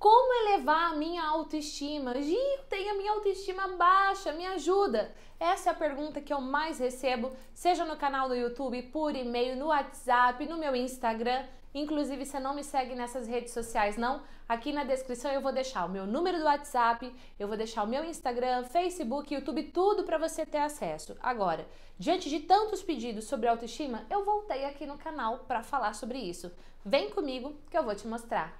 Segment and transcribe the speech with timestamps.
[0.00, 2.20] Como elevar a minha autoestima?
[2.20, 5.14] Gi, eu tenho a minha autoestima baixa, me ajuda.
[5.38, 9.56] Essa é a pergunta que eu mais recebo, seja no canal do YouTube, por e-mail,
[9.56, 11.44] no WhatsApp, no meu Instagram.
[11.74, 14.22] Inclusive, você não me segue nessas redes sociais, não?
[14.48, 17.86] Aqui na descrição eu vou deixar o meu número do WhatsApp, eu vou deixar o
[17.86, 21.16] meu Instagram, Facebook, YouTube, tudo para você ter acesso.
[21.22, 21.64] Agora,
[21.96, 26.50] diante de tantos pedidos sobre autoestima, eu voltei aqui no canal para falar sobre isso.
[26.84, 28.58] Vem comigo que eu vou te mostrar.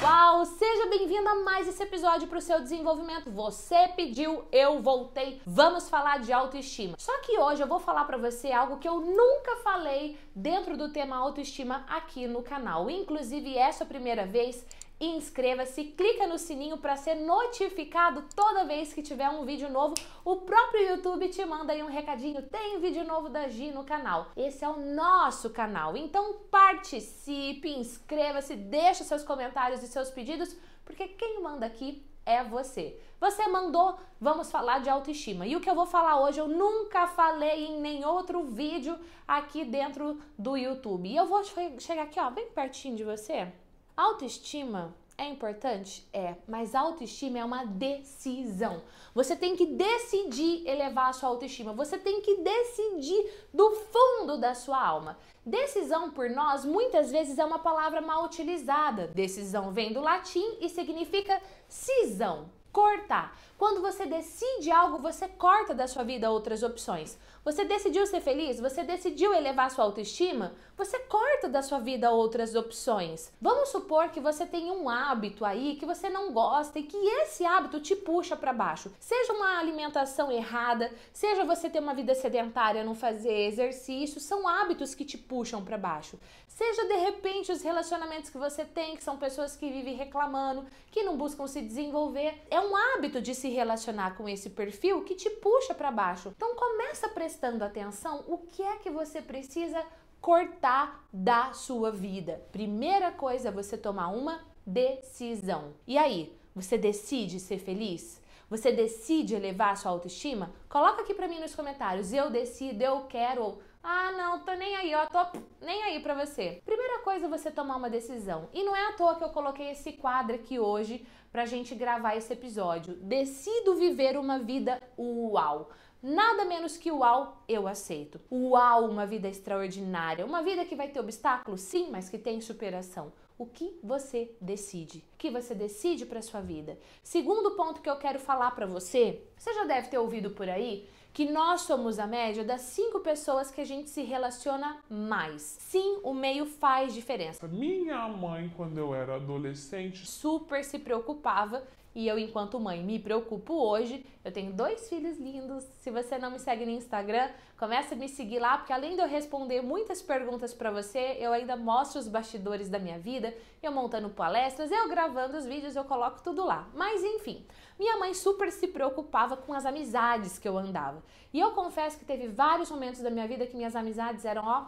[0.00, 3.32] Uau, seja bem-vindo a mais esse episódio para o seu desenvolvimento.
[3.32, 5.40] Você pediu, eu voltei.
[5.44, 6.94] Vamos falar de autoestima.
[6.98, 10.92] Só que hoje eu vou falar para você algo que eu nunca falei dentro do
[10.92, 12.88] tema autoestima aqui no canal.
[12.88, 14.64] Inclusive, essa é a primeira vez
[15.06, 19.94] inscreva-se, clica no sininho para ser notificado toda vez que tiver um vídeo novo.
[20.24, 24.28] O próprio YouTube te manda aí um recadinho, tem vídeo novo da Gi no canal.
[24.36, 31.08] Esse é o nosso canal, então participe, inscreva-se, deixe seus comentários e seus pedidos, porque
[31.08, 32.98] quem manda aqui é você.
[33.20, 35.46] Você mandou, vamos falar de autoestima.
[35.46, 39.64] E o que eu vou falar hoje eu nunca falei em nenhum outro vídeo aqui
[39.64, 41.08] dentro do YouTube.
[41.08, 41.42] E eu vou
[41.78, 43.52] chegar aqui, ó, bem pertinho de você.
[43.96, 46.08] Autoestima é importante?
[46.12, 48.82] É, mas autoestima é uma decisão.
[49.14, 51.72] Você tem que decidir elevar a sua autoestima.
[51.72, 55.16] Você tem que decidir do fundo da sua alma.
[55.46, 59.06] Decisão por nós muitas vezes é uma palavra mal utilizada.
[59.06, 63.38] Decisão vem do latim e significa cisão, cortar.
[63.56, 67.16] Quando você decide algo, você corta da sua vida outras opções.
[67.44, 68.58] Você decidiu ser feliz?
[68.58, 70.54] Você decidiu elevar sua autoestima?
[70.76, 73.30] Você corta da sua vida outras opções.
[73.40, 77.44] Vamos supor que você tem um hábito aí que você não gosta e que esse
[77.44, 78.90] hábito te puxa para baixo.
[78.98, 84.94] Seja uma alimentação errada, seja você ter uma vida sedentária, não fazer exercício, são hábitos
[84.94, 86.18] que te puxam para baixo.
[86.48, 91.02] Seja de repente os relacionamentos que você tem, que são pessoas que vivem reclamando, que
[91.02, 95.30] não buscam se desenvolver, é um hábito de se relacionar com esse perfil que te
[95.30, 96.32] puxa para baixo.
[96.36, 99.84] Então começa prestando atenção o que é que você precisa
[100.20, 102.42] cortar da sua vida.
[102.50, 105.74] Primeira coisa é você tomar uma decisão.
[105.86, 108.22] E aí, você decide ser feliz?
[108.48, 110.52] Você decide elevar sua autoestima?
[110.68, 112.12] Coloca aqui para mim nos comentários.
[112.12, 113.58] Eu decido, eu quero.
[113.86, 116.62] Ah, não, tô nem aí, ó, tô nem aí para você.
[116.64, 118.48] Primeira coisa é você tomar uma decisão.
[118.54, 122.16] E não é à toa que eu coloquei esse quadro aqui hoje pra gente gravar
[122.16, 122.94] esse episódio.
[122.94, 125.68] Decido viver uma vida uau.
[126.02, 128.18] Nada menos que uau, eu aceito.
[128.32, 130.24] Uau, uma vida extraordinária.
[130.24, 133.12] Uma vida que vai ter obstáculos, sim, mas que tem superação.
[133.36, 135.04] O que você decide?
[135.12, 136.78] O que você decide para sua vida?
[137.02, 140.88] Segundo ponto que eu quero falar para você, você já deve ter ouvido por aí
[141.14, 145.42] que nós somos a média das cinco pessoas que a gente se relaciona mais.
[145.60, 147.46] Sim, o meio faz diferença.
[147.46, 151.62] Minha mãe, quando eu era adolescente, super se preocupava
[151.94, 154.04] e eu, enquanto mãe, me preocupo hoje.
[154.24, 155.62] Eu tenho dois filhos lindos.
[155.78, 159.00] Se você não me segue no Instagram, comece a me seguir lá, porque além de
[159.00, 163.32] eu responder muitas perguntas para você, eu ainda mostro os bastidores da minha vida,
[163.62, 166.68] eu montando palestras, eu gravando os vídeos, eu coloco tudo lá.
[166.74, 167.46] Mas enfim,
[167.78, 171.00] minha mãe super se preocupava com as amizades que eu andava.
[171.32, 174.66] E eu confesso que teve vários momentos da minha vida que minhas amizades eram, ó,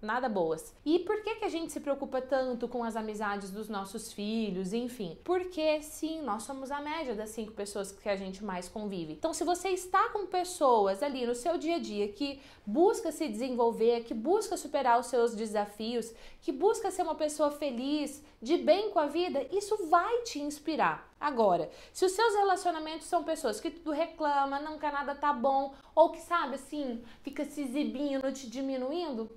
[0.00, 0.74] nada boas.
[0.84, 4.72] E por que, que a gente se preocupa tanto com as amizades dos nossos filhos,
[4.72, 5.18] enfim?
[5.24, 9.12] Porque sim, nós somos a média das cinco pessoas que a gente mais convive.
[9.12, 13.28] Então, se você está com pessoas ali no seu dia a dia que busca se
[13.28, 18.90] desenvolver, que busca superar os seus desafios, que busca ser uma pessoa feliz, de bem
[18.90, 21.08] com a vida, isso vai te inspirar.
[21.20, 26.10] Agora, se os seus relacionamentos são pessoas que tudo reclama, nunca nada tá bom, ou
[26.10, 29.28] que sabe assim, fica se exibindo, te diminuindo,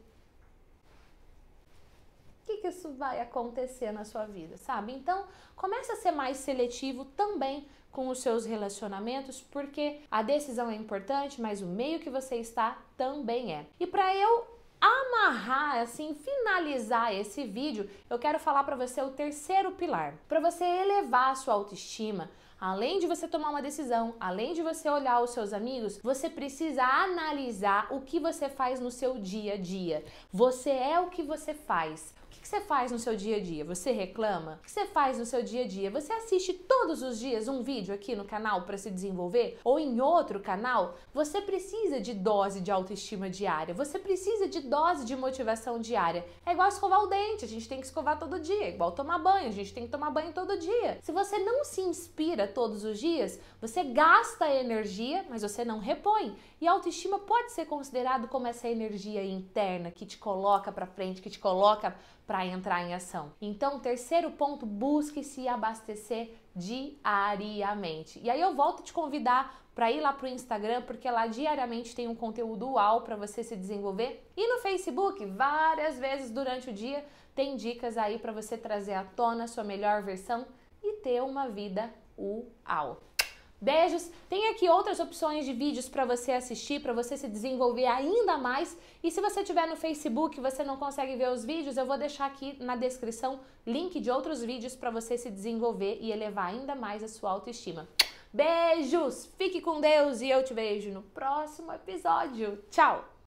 [2.46, 4.94] que, que isso vai acontecer na sua vida, sabe?
[4.94, 5.26] Então,
[5.56, 11.42] comece a ser mais seletivo também com os seus relacionamentos, porque a decisão é importante,
[11.42, 13.66] mas o meio que você está também é.
[13.80, 14.48] E para eu
[14.80, 20.16] amarrar, assim, finalizar esse vídeo, eu quero falar para você o terceiro pilar.
[20.28, 24.88] Para você elevar a sua autoestima, além de você tomar uma decisão, além de você
[24.88, 29.58] olhar os seus amigos, você precisa analisar o que você faz no seu dia a
[29.58, 30.06] dia.
[30.32, 33.64] Você é o que você faz que você faz no seu dia a dia?
[33.64, 34.60] Você reclama?
[34.62, 35.92] O que você faz no seu dia a dia?
[35.92, 39.60] Você assiste todos os dias um vídeo aqui no canal para se desenvolver?
[39.64, 40.96] Ou em outro canal?
[41.14, 43.76] Você precisa de dose de autoestima diária.
[43.76, 46.26] Você precisa de dose de motivação diária.
[46.44, 48.64] É igual escovar o dente, a gente tem que escovar todo dia.
[48.66, 50.98] É igual tomar banho, a gente tem que tomar banho todo dia.
[51.02, 56.36] Se você não se inspira todos os dias, você gasta energia, mas você não repõe.
[56.60, 61.22] E a autoestima pode ser considerado como essa energia interna que te coloca para frente,
[61.22, 61.96] que te coloca
[62.28, 63.34] para entrar em ação.
[63.42, 68.20] Então, terceiro ponto, busque se abastecer diariamente.
[68.22, 71.96] E aí eu volto a te convidar para ir lá pro Instagram, porque lá diariamente
[71.96, 74.30] tem um conteúdo uau para você se desenvolver.
[74.36, 79.04] E no Facebook, várias vezes durante o dia, tem dicas aí para você trazer à
[79.04, 80.46] tona a sua melhor versão
[80.84, 83.02] e ter uma vida uau.
[83.62, 84.10] Beijos.
[84.28, 88.76] Tem aqui outras opções de vídeos para você assistir, para você se desenvolver ainda mais.
[89.04, 91.96] E se você estiver no Facebook e você não consegue ver os vídeos, eu vou
[91.96, 96.74] deixar aqui na descrição link de outros vídeos para você se desenvolver e elevar ainda
[96.74, 97.88] mais a sua autoestima.
[98.34, 102.64] Beijos, fique com Deus e eu te vejo no próximo episódio.
[102.72, 103.11] Tchau!